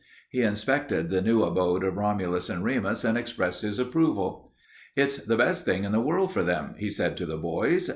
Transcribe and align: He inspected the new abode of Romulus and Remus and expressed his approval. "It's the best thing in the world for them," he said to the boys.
He 0.31 0.41
inspected 0.41 1.11
the 1.11 1.21
new 1.21 1.43
abode 1.43 1.83
of 1.83 1.95
Romulus 1.95 2.49
and 2.49 2.63
Remus 2.63 3.03
and 3.05 3.15
expressed 3.19 3.61
his 3.61 3.77
approval. 3.77 4.51
"It's 4.95 5.17
the 5.17 5.37
best 5.37 5.63
thing 5.63 5.83
in 5.83 5.91
the 5.91 6.01
world 6.01 6.33
for 6.33 6.41
them," 6.41 6.73
he 6.79 6.89
said 6.89 7.15
to 7.17 7.27
the 7.27 7.37
boys. 7.37 7.87